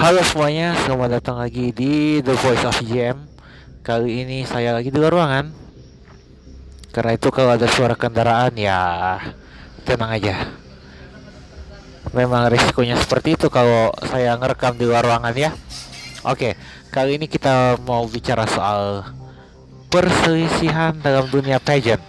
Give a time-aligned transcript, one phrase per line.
[0.00, 3.20] Halo semuanya, selamat datang lagi di The Voice of GM.
[3.84, 5.52] Kali ini saya lagi di luar ruangan.
[6.88, 8.80] Karena itu kalau ada suara kendaraan ya
[9.84, 10.56] tenang aja.
[12.16, 15.52] Memang risikonya seperti itu kalau saya ngerekam di luar ruangan ya.
[16.24, 16.56] Oke,
[16.88, 19.04] kali ini kita mau bicara soal
[19.92, 22.00] perselisihan dalam dunia pageant.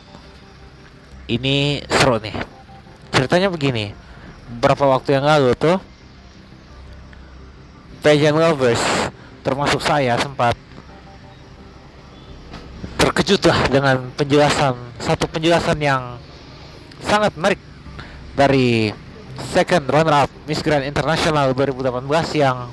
[1.27, 2.39] Ini seru nih.
[3.11, 3.91] Ceritanya begini.
[4.47, 5.91] Beberapa waktu yang lalu tuh
[8.01, 8.81] pageant lovers
[9.45, 10.57] termasuk saya sempat
[12.97, 16.17] terkejut lah dengan penjelasan satu penjelasan yang
[17.01, 17.61] sangat menarik
[18.37, 18.93] dari
[19.53, 22.05] second runner up Miss Grand International 2018
[22.37, 22.69] yang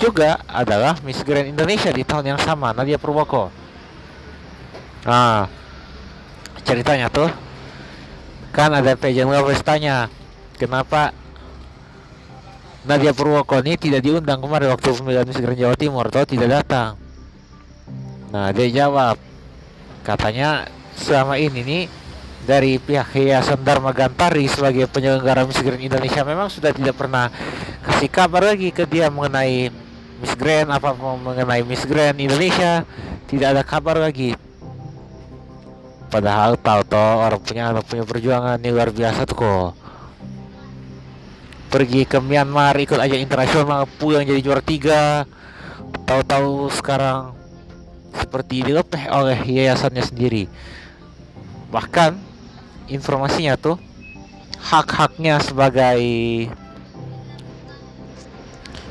[0.00, 3.52] juga adalah Miss Grand Indonesia di tahun yang sama Nadia Purwoko.
[5.04, 5.44] Nah,
[6.64, 7.28] ceritanya tuh
[8.50, 10.10] kan ada pageant lovers tanya
[10.58, 11.14] kenapa
[12.80, 16.96] Nadia Purwoko ini tidak diundang kemarin waktu pemilihan Miss Grand Jawa Timur atau tidak datang.
[18.32, 19.20] Nah dia jawab
[20.00, 20.64] katanya
[20.96, 21.82] selama ini nih
[22.48, 27.28] dari pihak Yayasan Dharma Gantari sebagai penyelenggara Miss Grand Indonesia memang sudah tidak pernah
[27.84, 29.68] kasih kabar lagi ke dia mengenai
[30.24, 32.88] Miss Grand apa mengenai Miss Grand Indonesia
[33.28, 34.32] tidak ada kabar lagi.
[36.08, 39.89] Padahal tahu toh orang punya anak punya perjuangan ini luar biasa tuh kok
[41.70, 45.22] pergi ke Myanmar ikut ajang internasional pulang jadi juara tiga.
[46.04, 47.30] Tahu-tahu sekarang
[48.10, 50.50] seperti dilepeh oleh yayasannya sendiri.
[51.70, 52.18] Bahkan
[52.90, 53.78] informasinya tuh
[54.58, 56.02] hak-haknya sebagai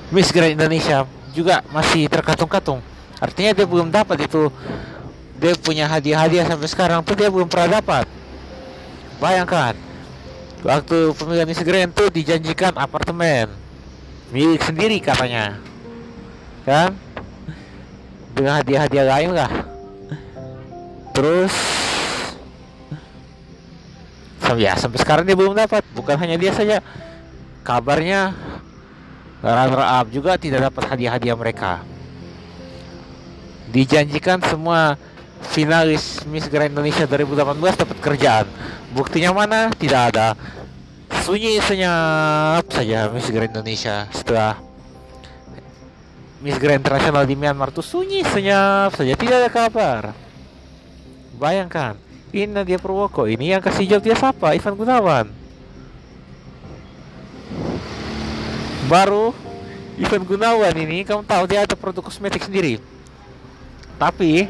[0.10, 1.04] Miss Grand Indonesia
[1.36, 2.80] juga masih terkatung-katung.
[3.20, 4.48] Artinya dia belum dapat itu.
[5.40, 8.08] Dia punya hadiah-hadiah sampai sekarang tuh dia belum pernah dapat.
[9.20, 9.89] Bayangkan
[10.60, 13.48] Waktu pemilihan Miss Grand tuh dijanjikan apartemen
[14.30, 15.58] milik sendiri katanya,
[16.68, 16.94] kan?
[18.36, 19.52] Dengan hadiah-hadiah lain lah.
[21.16, 21.54] Terus,
[24.60, 25.82] ya sampai sekarang dia belum dapat.
[25.96, 26.84] Bukan hanya dia saja,
[27.64, 28.36] kabarnya
[29.40, 31.82] runner up juga tidak dapat hadiah-hadiah mereka.
[33.72, 35.00] Dijanjikan semua
[35.56, 38.46] finalis Miss Grand Indonesia 2018 dapat kerjaan.
[38.90, 39.70] Buktinya mana?
[39.70, 40.34] Tidak ada.
[41.22, 44.58] Sunyi senyap saja Miss Grand Indonesia setelah
[46.42, 50.02] Miss Grand Internasional di Myanmar tuh sunyi senyap saja tidak ada kabar.
[51.38, 51.98] Bayangkan,
[52.34, 54.58] ini Nadia Purwoko ini yang kasih jawab dia siapa?
[54.58, 55.26] Ivan Gunawan.
[58.90, 59.38] Baru
[60.02, 62.82] Ivan Gunawan ini kamu tahu dia ada produk kosmetik sendiri.
[64.00, 64.48] Tapi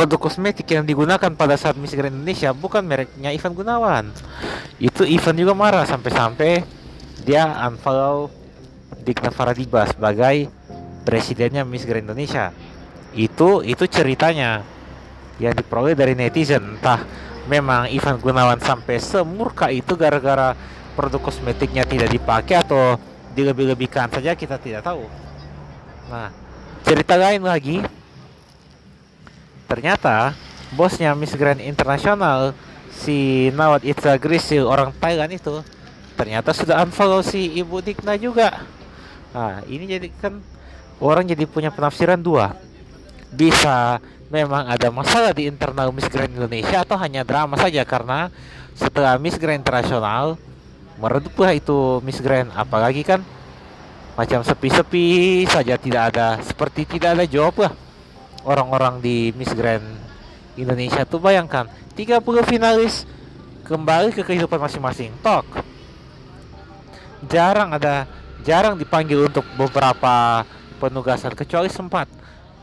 [0.00, 4.08] produk kosmetik yang digunakan pada saat Miss Grand Indonesia bukan mereknya Ivan Gunawan.
[4.80, 6.64] Itu Ivan juga marah sampai-sampai
[7.28, 8.32] dia unfollow
[9.04, 10.48] Dikna Faradiba sebagai
[11.04, 12.48] presidennya Miss Grand Indonesia.
[13.12, 14.64] Itu itu ceritanya
[15.36, 16.80] yang diperoleh dari netizen.
[16.80, 17.04] Entah
[17.44, 20.56] memang Ivan Gunawan sampai semurka itu gara-gara
[20.96, 22.96] produk kosmetiknya tidak dipakai atau
[23.36, 25.04] dilebih-lebihkan saja kita tidak tahu.
[26.08, 26.32] Nah,
[26.88, 27.99] cerita lain lagi
[29.70, 30.34] ternyata
[30.74, 32.50] bosnya Miss Grand Internasional
[32.90, 35.62] si Nawat Itza Grisil orang Thailand itu
[36.18, 38.66] ternyata sudah unfollow si Ibu Dikna juga.
[39.30, 40.42] Nah, ini jadi kan
[40.98, 42.52] orang jadi punya penafsiran dua.
[43.30, 48.28] Bisa memang ada masalah di internal Miss Grand Indonesia atau hanya drama saja karena
[48.74, 50.34] setelah Miss Grand Internasional
[51.00, 53.22] mereduplah itu Miss Grand apalagi kan
[54.18, 57.72] macam sepi-sepi saja tidak ada seperti tidak ada jawab lah
[58.44, 59.84] orang-orang di Miss Grand
[60.56, 61.04] Indonesia.
[61.04, 63.04] Tuh bayangkan 30 finalis
[63.66, 65.12] kembali ke kehidupan masing-masing.
[65.20, 65.46] Tok.
[67.28, 68.08] Jarang ada
[68.40, 70.44] jarang dipanggil untuk beberapa
[70.80, 72.08] penugasan kecuali sempat.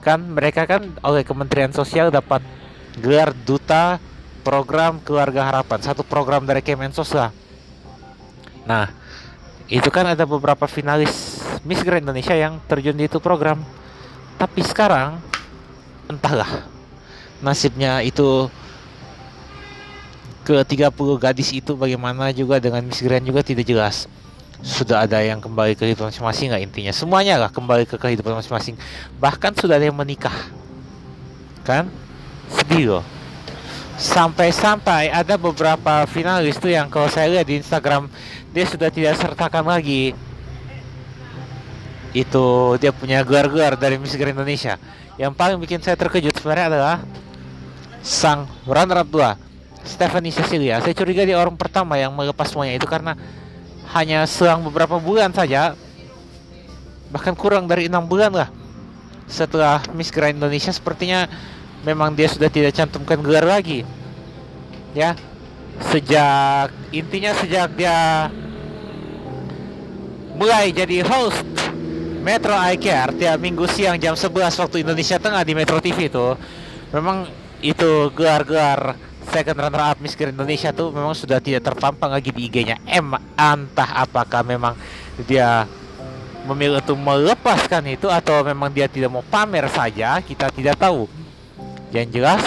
[0.02, 2.41] Kan mereka kan oleh Kementerian Sosial dapat
[2.97, 4.02] gelar duta
[4.41, 7.30] program keluarga harapan satu program dari Kemensos lah.
[8.66, 8.90] Nah
[9.68, 13.62] itu kan ada beberapa finalis Miss Grand Indonesia yang terjun di itu program.
[14.40, 15.20] Tapi sekarang
[16.08, 16.66] entahlah.
[17.44, 18.50] Nasibnya itu
[20.48, 24.08] ke 30 gadis itu bagaimana juga dengan Miss Grand juga tidak jelas.
[24.64, 26.94] Sudah ada yang kembali ke kehidupan masing-masing nggak intinya?
[26.96, 28.80] Semuanya lah kembali ke kehidupan masing-masing.
[29.20, 30.34] Bahkan sudah ada yang menikah.
[31.68, 31.92] Kan?
[32.48, 33.06] Sedih loh.
[34.00, 38.08] Sampai-sampai ada beberapa finalis tuh yang kalau saya lihat di Instagram
[38.56, 40.16] dia sudah tidak sertakan lagi.
[42.16, 44.80] Itu dia punya gelar-gelar dari Miss Grand Indonesia
[45.17, 46.97] yang paling bikin saya terkejut sebenarnya adalah
[48.05, 49.47] sang runner up 2
[49.87, 50.78] Stephanie Cecilia.
[50.84, 53.17] Saya curiga dia orang pertama yang melepas semuanya itu karena
[53.97, 55.73] hanya selang beberapa bulan saja
[57.08, 58.49] bahkan kurang dari enam bulan lah
[59.31, 61.28] setelah Miss Grand Indonesia sepertinya
[61.87, 63.87] memang dia sudah tidak cantumkan gelar lagi
[64.91, 65.16] ya
[65.87, 68.28] sejak intinya sejak dia
[70.35, 71.47] mulai jadi host
[72.28, 76.35] Metro iCare tiap minggu siang jam 11 waktu Indonesia Tengah di Metro TV itu
[76.91, 77.24] memang
[77.64, 79.00] itu gelar-gelar
[79.32, 83.16] second runner up Miss Grand Indonesia tuh memang sudah tidak terpampang lagi di IG-nya M
[83.40, 84.76] entah apakah memang
[85.24, 85.72] dia
[86.44, 91.08] memilih untuk melepaskan itu atau memang dia tidak mau pamer saja kita tidak tahu.
[91.96, 92.44] Yang jelas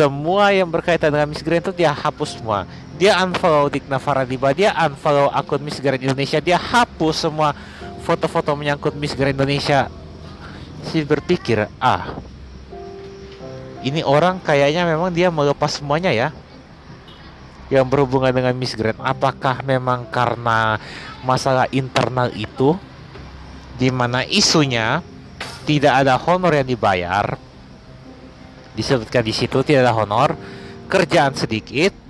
[0.00, 2.64] semua yang berkaitan dengan Miss Grand itu dia hapus semua
[2.96, 7.52] dia unfollow Dikna Faradiba dia unfollow akun Miss Grand Indonesia dia hapus semua
[8.00, 9.92] foto-foto menyangkut Miss Grand Indonesia.
[10.86, 12.16] Si berpikir ah
[13.84, 16.28] ini orang kayaknya memang dia melepas semuanya ya
[17.68, 18.98] yang berhubungan dengan Miss Grand.
[19.02, 20.78] Apakah memang karena
[21.26, 22.78] masalah internal itu
[23.76, 25.02] di mana isunya
[25.66, 27.34] tidak ada honor yang dibayar?
[28.78, 30.38] Disebutkan di situ tidak ada honor
[30.86, 32.05] kerjaan sedikit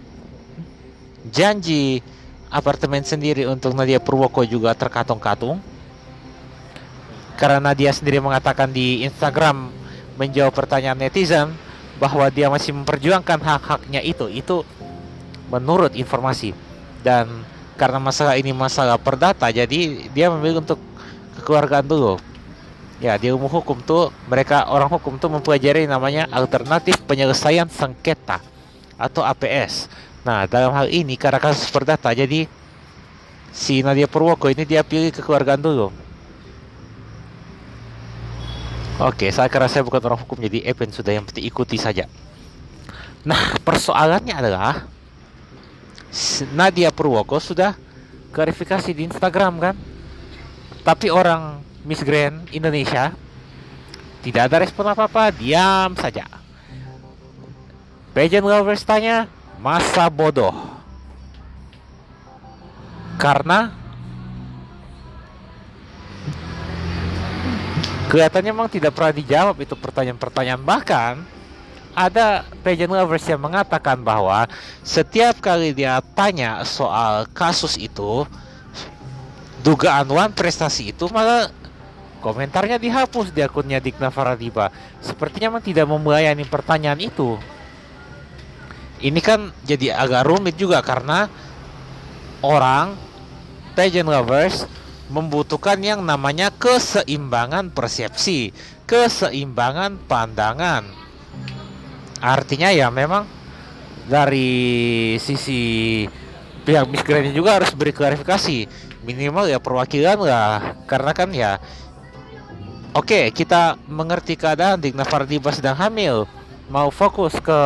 [1.37, 2.01] janji
[2.49, 5.61] apartemen sendiri untuk Nadia Purwoko juga terkatung-katung?
[7.37, 9.69] Karena Nadia sendiri mengatakan di Instagram
[10.17, 11.53] menjawab pertanyaan netizen
[12.01, 14.25] bahwa dia masih memperjuangkan hak-haknya itu.
[14.33, 14.65] Itu
[15.53, 16.57] menurut informasi.
[17.05, 17.45] Dan
[17.77, 20.81] karena masalah ini masalah perdata jadi dia memilih untuk
[21.37, 22.17] kekeluargaan dulu.
[22.97, 28.41] Ya di ilmu hukum tuh mereka orang hukum tuh mempelajari namanya alternatif penyelesaian sengketa
[28.97, 29.93] atau APS
[30.27, 32.51] Nah, dalam hal ini karena kasus perdata, jadi
[33.55, 35.95] si Nadia Purwoko ini dia pilih kekeluargaan dulu.
[38.99, 42.11] Oke, saya kira saya bukan orang hukum, jadi event sudah yang penting ikuti saja.
[43.23, 44.91] Nah, persoalannya adalah
[46.59, 47.79] Nadia Purwoko sudah
[48.35, 49.79] klarifikasi di Instagram kan,
[50.83, 53.15] tapi orang Miss Grand Indonesia
[54.27, 56.27] tidak ada respon apa-apa, diam saja.
[58.11, 59.29] Pageant lovers tanya,
[59.61, 60.53] masa bodoh.
[63.17, 63.73] Karena
[68.13, 70.61] kelihatannya memang tidak pernah dijawab itu pertanyaan-pertanyaan.
[70.61, 71.13] Bahkan
[71.97, 74.45] ada pageant lovers yang mengatakan bahwa
[74.85, 78.29] setiap kali dia tanya soal kasus itu
[79.65, 81.49] dugaan Wan prestasi itu malah
[82.21, 84.69] komentarnya dihapus di akunnya Dikna Faradiba
[85.01, 87.41] sepertinya memang tidak melayani pertanyaan itu
[89.05, 91.29] ini kan jadi agak rumit juga karena
[92.41, 92.97] orang
[93.77, 94.65] pageant lovers
[95.07, 98.51] membutuhkan yang namanya keseimbangan persepsi,
[98.89, 100.83] keseimbangan pandangan.
[102.19, 103.29] Artinya ya memang
[104.09, 106.03] dari sisi
[106.67, 108.67] pihak Miss juga harus beri klarifikasi
[109.07, 111.63] minimal ya perwakilan lah karena kan ya
[112.91, 116.27] oke okay, kita mengerti keadaan Digna Fardiba sedang hamil
[116.67, 117.61] mau fokus ke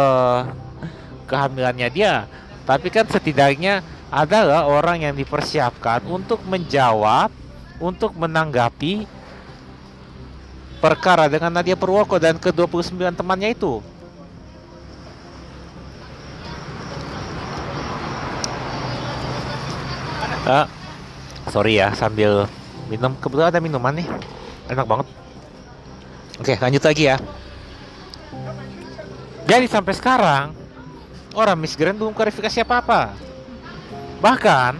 [1.30, 2.26] kehamilannya dia.
[2.66, 7.30] Tapi kan setidaknya adalah orang yang dipersiapkan untuk menjawab
[7.78, 9.06] untuk menanggapi
[10.82, 13.78] perkara dengan Nadia Purwoko dan ke-29 temannya itu.
[20.50, 20.66] Ah,
[21.46, 22.50] sorry ya sambil
[22.90, 23.14] minum.
[23.22, 24.08] Kebetulan ada minuman nih.
[24.66, 25.06] Enak banget.
[26.42, 27.16] Oke lanjut lagi ya.
[29.46, 30.59] Jadi sampai sekarang
[31.34, 33.14] orang Miss Grand belum klarifikasi apa-apa.
[34.20, 34.76] Bahkan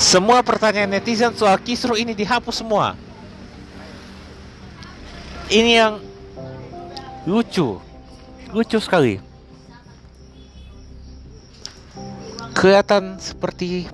[0.00, 2.96] semua pertanyaan netizen soal kisru ini dihapus semua.
[5.50, 5.94] Ini yang
[7.26, 7.76] lucu,
[8.54, 9.18] lucu sekali.
[12.54, 13.88] Kelihatan seperti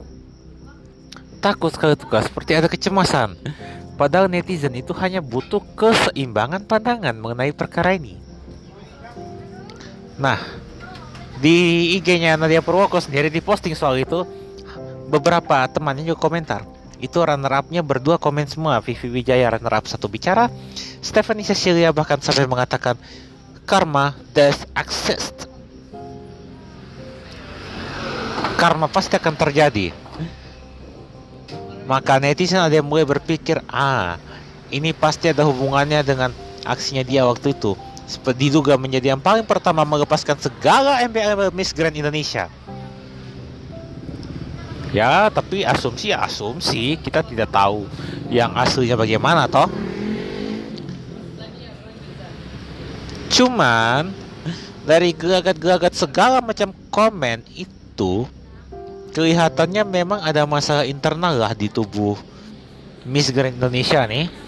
[1.40, 3.38] takut sekali tugas, seperti ada kecemasan.
[3.96, 8.25] Padahal netizen itu hanya butuh keseimbangan pandangan mengenai perkara ini.
[10.16, 10.40] Nah,
[11.36, 14.24] di IG-nya Nadia Purwoko sendiri diposting soal itu
[15.12, 16.64] beberapa temannya juga komentar.
[16.96, 18.80] Itu runner up-nya berdua komen semua.
[18.80, 20.48] Vivi Wijaya runner up satu bicara,
[21.04, 22.96] Stephanie Cecilia bahkan sampai mengatakan
[23.68, 25.44] karma does exist.
[28.56, 29.92] Karma pasti akan terjadi.
[31.84, 34.16] Maka netizen ada yang mulai berpikir, ah,
[34.72, 36.32] ini pasti ada hubungannya dengan
[36.66, 37.78] aksinya dia waktu itu
[38.38, 42.46] diduga menjadi yang paling pertama melepaskan segala MPL Miss Grand Indonesia.
[44.94, 47.84] Ya, tapi asumsi ya asumsi, kita tidak tahu
[48.30, 49.66] yang aslinya bagaimana toh.
[53.28, 54.14] Cuman
[54.86, 58.24] dari gelagat-gelagat segala macam komen itu
[59.12, 62.14] kelihatannya memang ada masalah internal lah di tubuh
[63.02, 64.45] Miss Grand Indonesia nih.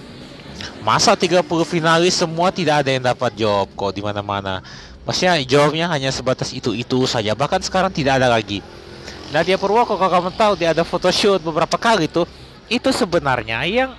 [0.82, 4.62] Masa 30 finalis semua tidak ada yang dapat job kok di mana-mana.
[5.06, 7.32] Maksudnya jawabnya hanya sebatas itu-itu saja.
[7.32, 8.60] Bahkan sekarang tidak ada lagi.
[9.28, 12.28] Nadia Purwoko kalau kamu tahu dia ada photoshoot beberapa kali tuh.
[12.68, 13.96] Itu sebenarnya yang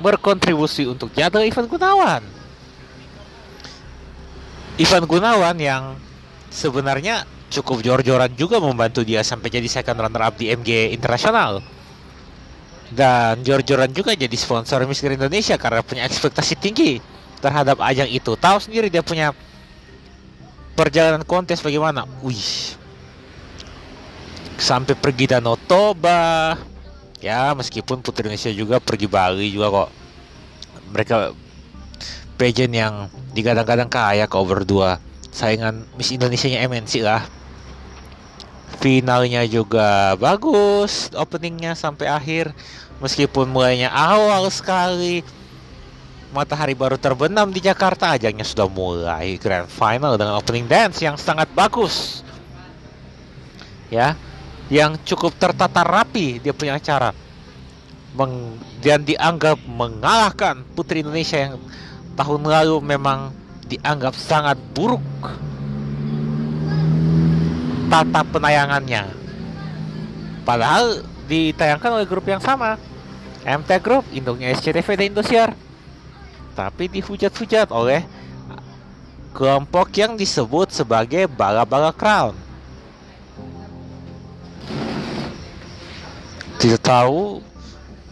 [0.00, 2.22] berkontribusi untuk jadwal Ivan Gunawan.
[4.74, 5.82] Ivan Gunawan yang
[6.50, 11.62] sebenarnya cukup jor-joran juga membantu dia sampai jadi second runner up di MG Internasional
[12.92, 17.00] dan jor-joran juga jadi sponsor Miss Grand Indonesia karena punya ekspektasi tinggi
[17.40, 18.36] terhadap ajang itu.
[18.36, 19.32] Tahu sendiri dia punya
[20.76, 22.04] perjalanan kontes bagaimana.
[22.20, 22.76] Wih.
[24.60, 26.54] Sampai pergi Danau Toba.
[27.24, 29.90] Ya, meskipun Putri Indonesia juga pergi Bali juga kok.
[30.92, 31.16] Mereka
[32.36, 32.94] pageant yang
[33.32, 35.32] digadang-gadang kaya over 2.
[35.34, 37.24] Saingan Miss Indonesia-nya MNC lah
[38.84, 42.52] finalnya juga bagus openingnya sampai akhir.
[43.00, 45.24] Meskipun mulainya awal sekali
[46.36, 51.48] matahari baru terbenam di Jakarta ajangnya sudah mulai grand final dengan opening dance yang sangat
[51.56, 52.20] bagus.
[53.88, 54.20] Ya
[54.68, 57.16] yang cukup tertata rapi dia punya acara.
[58.14, 61.58] Meng, dan dianggap mengalahkan putri Indonesia yang
[62.14, 63.34] tahun lalu memang
[63.66, 65.02] dianggap sangat buruk
[67.94, 69.06] tata penayangannya.
[70.42, 72.74] Padahal ditayangkan oleh grup yang sama,
[73.46, 75.50] MT Group, induknya SCTV dan Indosiar.
[76.58, 78.02] Tapi dihujat-hujat oleh
[79.30, 82.34] kelompok yang disebut sebagai bala-bala crown.
[86.58, 87.38] Tidak tahu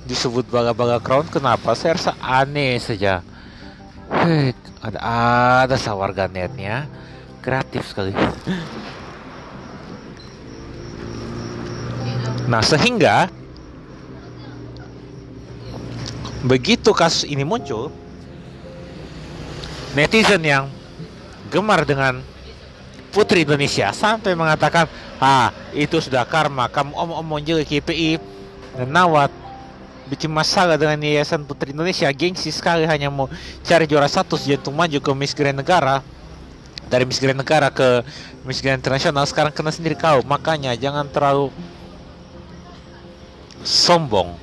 [0.07, 3.23] disebut bala-bala crown kenapa saya rasa aneh saja.
[4.15, 4.99] Hei, ada
[5.67, 6.87] ada sawarga netnya
[7.43, 8.15] kreatif sekali.
[12.53, 13.33] Nah, sehingga
[16.45, 17.89] begitu kasus ini muncul,
[19.97, 20.69] netizen yang
[21.49, 22.21] gemar dengan
[23.09, 24.85] Putri Indonesia sampai mengatakan,
[25.17, 28.21] ah itu sudah karma, kamu om-om juga KPI
[28.85, 29.33] Nawat
[30.13, 33.33] bikin masalah dengan Yayasan Putri Indonesia, gengsi sekali hanya mau
[33.65, 36.05] cari juara satu sejak maju ke Miss Grand Negara
[36.93, 38.05] dari Miss Grand Negara ke
[38.45, 40.21] Miss Grand Internasional sekarang kena sendiri kau.
[40.25, 41.49] Makanya jangan terlalu
[43.63, 44.35] sombong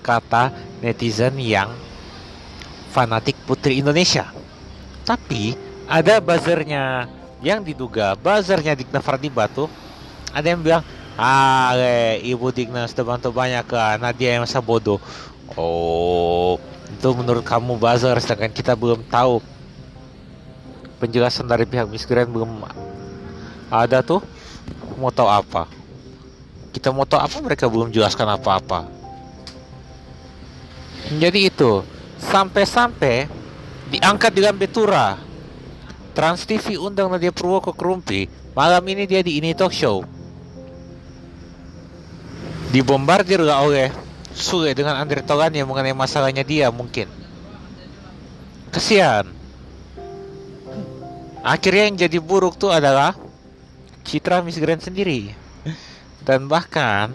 [0.00, 1.72] kata netizen yang
[2.92, 4.32] fanatik putri Indonesia.
[5.04, 5.54] Tapi
[5.86, 7.06] ada buzzernya
[7.44, 9.68] yang diduga buzzernya Digna Batu.
[10.32, 10.82] Ada yang bilang,
[11.16, 15.00] ah le, ibu Digna sudah bantu banyak ke Nadia yang masa bodoh.
[15.56, 16.60] Oh,
[16.92, 19.40] itu menurut kamu buzzer, sedangkan kita belum tahu
[21.00, 22.66] penjelasan dari pihak Miss Grand belum
[23.70, 24.20] ada tuh.
[24.96, 25.68] Mau tahu apa?
[26.76, 28.84] Kita mau tahu apa mereka belum jelaskan apa-apa.
[31.16, 31.80] Jadi itu
[32.20, 33.32] sampai-sampai
[33.88, 35.16] diangkat di Betura
[36.12, 40.04] Trans TV undang Nadia Purwoko Kerumpi malam ini dia di ini talk show.
[42.76, 43.88] Dibombardir gak oleh
[44.36, 45.24] Sule dengan Andre
[45.56, 47.08] yang mengenai masalahnya dia mungkin.
[48.68, 49.32] Kesian.
[51.40, 53.16] Akhirnya yang jadi buruk tuh adalah
[54.04, 55.45] Citra Miss Grand sendiri
[56.26, 57.14] dan bahkan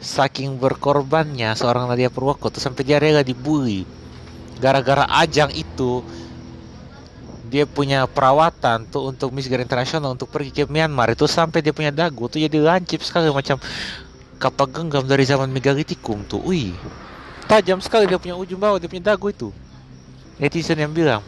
[0.00, 3.84] saking berkorbannya seorang Nadia Purwoko tuh sampai dia rela dibully.
[4.58, 6.00] Gara-gara ajang itu
[7.52, 11.12] dia punya perawatan tuh untuk Miss Grand International untuk pergi ke Myanmar.
[11.12, 13.60] Itu sampai dia punya dagu tuh jadi lancip sekali macam
[14.40, 16.40] kapal genggam dari zaman megalitikum tuh.
[16.48, 16.72] Wih
[17.44, 19.52] tajam sekali dia punya ujung bawah dia punya dagu itu.
[20.40, 21.20] Netizen yang bilang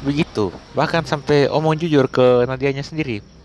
[0.00, 0.48] begitu.
[0.72, 3.35] Bahkan sampai omong jujur ke Nadianya sendiri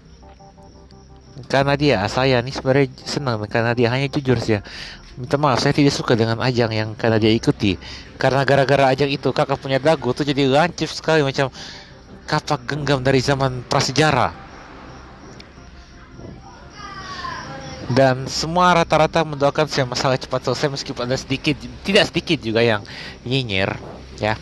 [1.48, 4.62] karena dia saya nih sebenarnya senang karena dia hanya jujur sih ya
[5.20, 7.76] minta maaf saya tidak suka dengan ajang yang karena dia ikuti.
[8.16, 11.52] Karena gara-gara ajang itu kakak punya dagu tuh jadi lancip sekali macam
[12.30, 14.32] kapak genggam dari zaman prasejarah.
[17.92, 22.82] Dan semua rata-rata mendoakan saya masalah cepat selesai meskipun ada sedikit tidak sedikit juga yang
[23.28, 23.76] nyinyir
[24.18, 24.40] ya.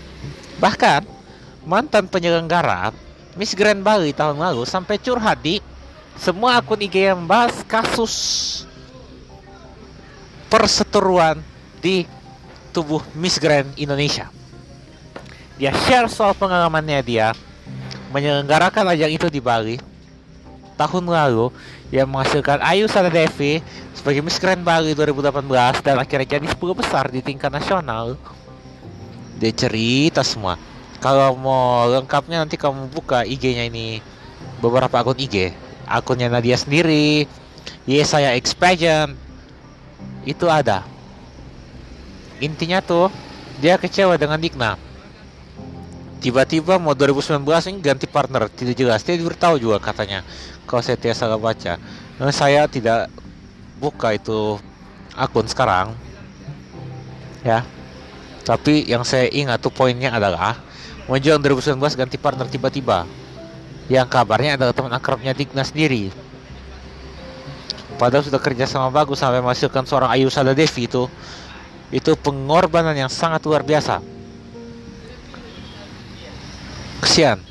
[0.61, 1.01] Bahkan
[1.65, 2.93] mantan penyelenggara
[3.35, 5.57] Miss Grand Bali tahun lalu sampai curhat di
[6.19, 8.13] semua akun IG yang membahas kasus
[10.51, 11.39] perseteruan
[11.79, 12.03] di
[12.75, 14.27] tubuh Miss Grand Indonesia.
[15.55, 17.31] Dia share soal pengalamannya dia
[18.11, 19.79] menyelenggarakan ajang itu di Bali
[20.75, 21.51] tahun lalu
[21.91, 23.63] yang menghasilkan Ayu Sada Devi
[23.95, 28.19] sebagai Miss Grand Bali 2018 dan akhirnya jadi 10 besar di tingkat nasional.
[29.39, 30.59] Dia cerita semua.
[30.99, 34.03] Kalau mau lengkapnya nanti kamu buka IG-nya ini
[34.59, 37.25] beberapa akun IG akunnya Nadia sendiri,
[37.89, 39.17] Yesaya Expansion
[40.23, 40.85] itu ada.
[42.39, 43.09] Intinya tuh
[43.59, 44.79] dia kecewa dengan Digna
[46.19, 47.39] tiba-tiba mau 2019
[47.71, 50.19] ini ganti partner tidak jelas dia beritahu juga katanya
[50.67, 51.81] kalau saya tidak salah baca.
[52.19, 53.09] Nah, saya tidak
[53.79, 54.59] buka itu
[55.15, 55.95] akun sekarang
[57.41, 57.65] ya.
[58.43, 60.59] Tapi yang saya ingat tuh poinnya adalah
[61.09, 63.07] menjelang 2019 ganti partner tiba-tiba
[63.89, 66.13] yang kabarnya adalah teman akrabnya Digna sendiri.
[67.97, 71.09] Padahal sudah kerja sama bagus sampai menghasilkan seorang Ayu Sada Devi itu.
[71.89, 73.99] Itu pengorbanan yang sangat luar biasa.
[77.01, 77.41] Kesian.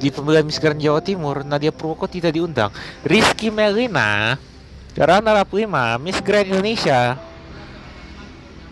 [0.00, 2.72] Di pemilihan Miss Grand Jawa Timur Nadia Purwoko tidak diundang.
[3.04, 4.40] Rizky Melina
[4.96, 7.20] karena Rapima Miss Grand Indonesia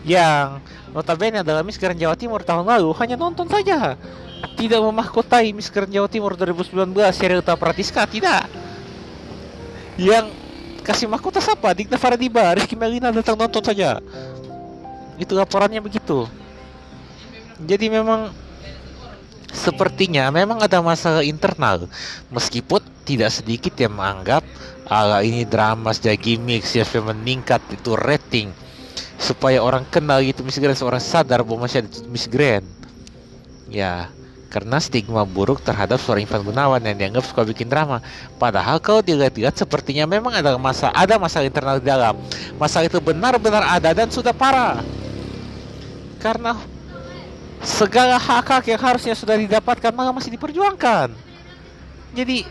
[0.04, 0.60] yang
[0.96, 3.96] notabene adalah Miss Grand Jawa Timur tahun lalu hanya nonton saja
[4.52, 8.48] tidak memahkotai Miss Grand Jawa Timur 2019 serial Pratiska tidak.
[9.94, 10.34] Yang
[10.84, 11.72] kasih mahkota siapa?
[11.72, 14.02] Digna Faradiba Rizky Melina datang nonton saja.
[15.16, 16.26] Itu laporannya begitu.
[17.62, 18.34] Jadi memang
[19.54, 21.86] sepertinya memang ada masalah internal.
[22.28, 24.42] Meskipun tidak sedikit yang menganggap
[24.90, 28.50] ala ini drama saja gimmick siapa meningkat itu rating.
[29.14, 32.66] Supaya orang kenal gitu Miss Grand seorang sadar bahwa masih ada Miss Grand.
[33.70, 34.10] Ya
[34.54, 37.98] karena stigma buruk terhadap seorang Ivan Gunawan yang dianggap suka bikin drama.
[38.38, 42.14] Padahal kalau dilihat-lihat sepertinya memang ada masa ada masalah internal di dalam.
[42.54, 44.78] Masalah itu benar-benar ada dan sudah parah
[46.22, 46.54] karena
[47.66, 51.10] segala hak-hak yang harusnya sudah didapatkan malah masih diperjuangkan.
[52.14, 52.46] Jadi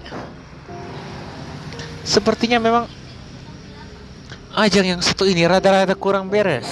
[2.04, 2.84] sepertinya memang
[4.60, 6.68] ajang yang satu ini rada-rada kurang beres.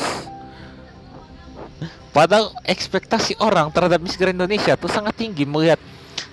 [2.11, 5.79] Padahal ekspektasi orang terhadap Miss Grand Indonesia itu sangat tinggi melihat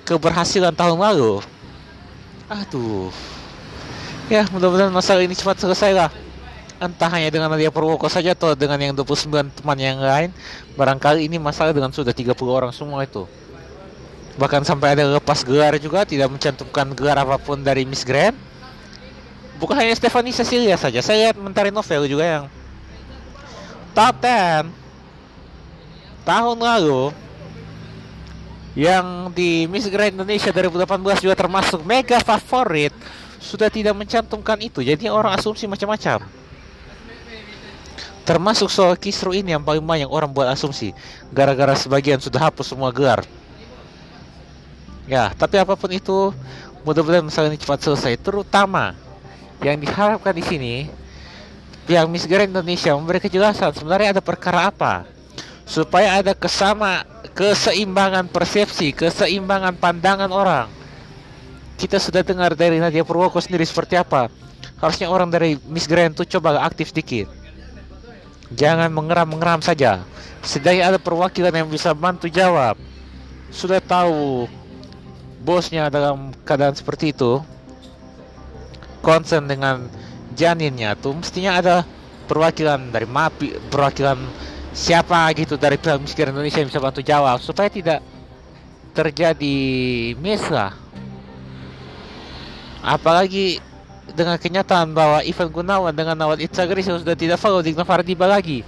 [0.03, 1.39] keberhasilan tahun lalu.
[2.51, 3.15] Aduh.
[4.27, 6.11] Ya, mudah-mudahan masalah ini cepat selesai lah
[6.79, 10.31] entah hanya dengan Nadia Purwoko saja atau dengan yang 29 teman yang lain
[10.79, 13.27] barangkali ini masalah dengan sudah 30 orang semua itu
[14.39, 18.39] bahkan sampai ada lepas gelar juga tidak mencantumkan gelar apa pun dari Miss Grand
[19.59, 22.45] bukan hanya Stephanie Cecilia saja saya lihat Mentari Novel juga yang
[23.91, 24.78] top 10
[26.29, 27.17] tahun lalu
[28.77, 32.93] yang di Miss Grand Indonesia 2018 juga termasuk mega favorit
[33.41, 34.85] sudah tidak mencantumkan itu.
[34.85, 36.29] Jadi orang asumsi macam-macam.
[38.29, 40.93] Termasuk soal kisru ini yang paling banyak orang buat asumsi
[41.33, 43.25] Gara-gara sebagian sudah hapus semua gelar.
[45.09, 46.37] Ya, tapi apa pun itu
[46.85, 48.21] Mudah-mudahan masalah ini cepat selesai.
[48.21, 48.93] Terutama
[49.65, 50.75] Yang diharapkan di sini
[51.89, 55.09] Pihak Miss Grand Indonesia memberi kejelasan Sebenarnya ada perkara apa
[55.69, 57.05] Supaya ada kesama
[57.37, 60.67] Keseimbangan persepsi Keseimbangan pandangan orang
[61.77, 64.33] Kita sudah dengar dari Nadia Purwoko sendiri seperti apa
[64.81, 67.29] Harusnya orang dari Miss Grand itu coba aktif sedikit
[68.55, 70.01] Jangan mengeram-mengeram saja.
[70.41, 72.81] Setidaknya ada perwakilan yang bisa bantu jawab.
[73.53, 74.49] Sudah tahu
[75.45, 77.41] bosnya dalam keadaan seperti itu,
[79.05, 79.89] concern dengan
[80.33, 81.77] janinnya tuh mestinya ada
[82.29, 84.17] perwakilan dari MAPI, perwakilan
[84.79, 87.99] siapa gitu dari pihak miskin Indonesia yang bisa bantu jawab supaya tidak
[88.95, 89.59] terjadi
[90.23, 90.71] miss lah.
[92.79, 93.59] Apalagi
[94.15, 98.63] dengan kenyataan bahwa Ivan Gunawan dengan Nawat Itzagris sudah tidak follow Digna Fardiba lagi.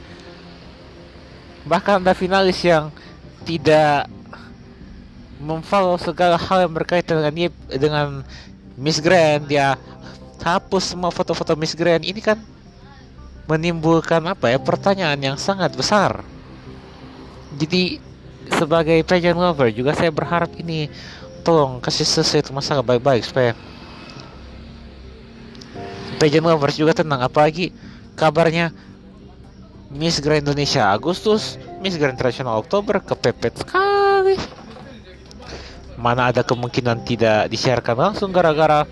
[1.63, 2.91] Bahkan ada finalis yang
[3.47, 4.11] tidak
[5.41, 7.35] memfollow segala hal yang berkaitan dengan
[7.71, 8.07] dengan
[8.77, 9.79] Miss Grand dia
[10.43, 12.37] hapus semua foto-foto Miss Grand ini kan
[13.49, 16.25] menimbulkan apa ya pertanyaan yang sangat besar.
[17.57, 18.01] Jadi
[18.51, 20.91] sebagai pageant lover juga saya berharap ini
[21.47, 23.53] tolong kasih selesai masalah baik-baik supaya
[26.21, 27.73] pageant lovers juga tenang apalagi
[28.19, 28.75] kabarnya
[29.89, 34.37] Miss Grand Indonesia Agustus Miss Grand International Oktober kepepet sekali
[35.97, 38.85] mana ada kemungkinan tidak disiarkan langsung gara-gara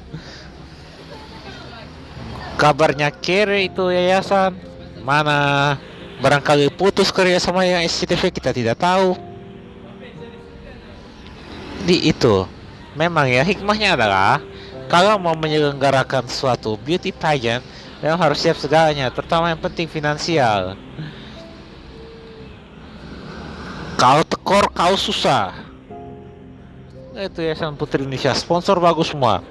[2.58, 4.58] kabarnya kere itu yayasan.
[5.06, 5.78] Mana
[6.18, 9.14] barangkali putus kerja sama yang SCTV kita tidak tahu.
[11.86, 12.44] Di itu
[12.98, 14.42] memang ya hikmahnya adalah
[14.90, 17.62] kalau mau menyelenggarakan suatu beauty pageant
[18.02, 20.74] memang harus siap segalanya terutama yang penting finansial.
[23.96, 25.54] Kalau tekor kau susah.
[27.18, 29.42] Itu ya San Putri Indonesia sponsor bagus semua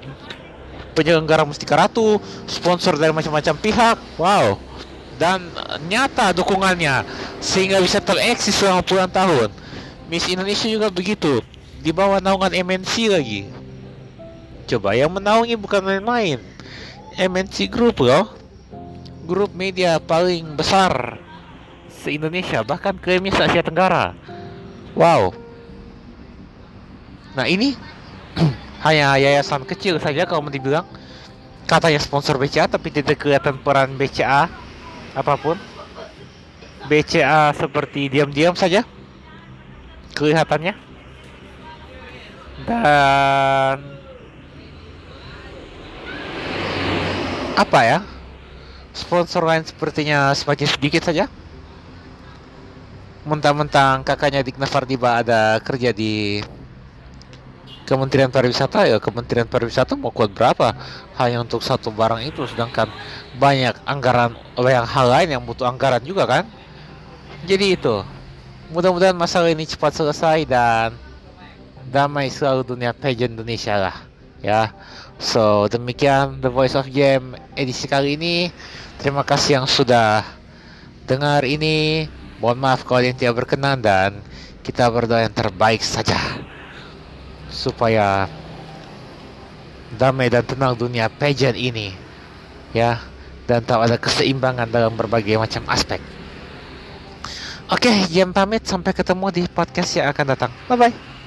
[0.92, 3.96] penyelenggara Mustika Ratu sponsor dari macam-macam pihak.
[4.16, 4.60] Wow.
[5.18, 5.50] Dan
[5.90, 7.02] nyata dukungannya
[7.42, 9.50] sehingga bisa tereksis selama puluhan tahun.
[10.06, 11.42] Miss Indonesia juga begitu
[11.82, 13.42] di bawah naungan MNC lagi.
[14.68, 16.38] Coba yang menaungi bukan main-main.
[17.18, 18.38] MNC Group loh
[19.28, 21.20] grup media paling besar
[21.92, 24.16] se-Indonesia bahkan klaimnya se Asia Tenggara.
[24.96, 25.36] Wow.
[27.36, 27.76] Nah ini
[28.88, 30.88] hanya yayasan kecil saja kalau mau dibilang.
[31.68, 34.48] Katanya sponsor BCA tapi tidak kelihatan peran BCA
[35.12, 35.60] apa pun.
[36.88, 38.80] BCA seperti diam-diam saja
[40.16, 40.72] kelihatannya.
[42.64, 43.76] Dan
[47.54, 47.98] apa ya?
[48.96, 51.28] Sponsor lain sepertinya semakin sedikit saja.
[53.28, 56.40] Mentang-mentang kakaknya Dikna Fardiba ada kerja di
[57.88, 60.76] Kementerian Pariwisata ya Kementerian Pariwisata mau kuat berapa?
[61.16, 62.92] Hanya untuk satu barang itu sedangkan
[63.40, 66.44] banyak anggaran yang hal lain yang butuh anggaran juga kan?
[67.48, 68.04] Jadi itu.
[68.68, 70.92] Mudah-mudahan masalah ini cepat selesai dan
[71.88, 73.96] damai selalu dunia pageant Indonesia lah
[74.44, 74.76] ya.
[75.16, 78.52] So demikian The Voice of Game edisi kali ini.
[79.00, 80.28] Terima kasih yang sudah
[81.08, 82.04] dengar ini.
[82.36, 84.20] Mohon maaf kalau yang tidak berkenan dan
[84.60, 86.20] kita berdoa yang terbaik saja
[87.48, 88.28] supaya
[89.96, 91.96] damai dan tenang dunia pageant ini
[92.76, 93.00] ya
[93.48, 96.00] dan tak ada keseimbangan dalam berbagai macam aspek.
[97.68, 98.64] Oke jam pamit.
[98.64, 100.52] Sampai ketemu di podcast yang akan datang.
[100.68, 101.17] Bye bye